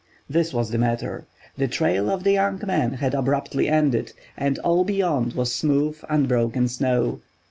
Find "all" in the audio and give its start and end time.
4.63-4.83